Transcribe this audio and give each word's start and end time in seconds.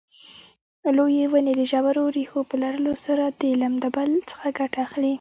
لویې 0.97 1.25
ونې 1.31 1.53
د 1.59 1.61
ژورو 1.71 2.03
ریښو 2.15 2.41
په 2.49 2.55
لرلو 2.63 2.93
سره 3.05 3.23
د 3.41 3.43
لمدبل 3.61 4.09
څخه 4.31 4.47
ګټه 4.59 4.77
اخلي. 4.85 5.09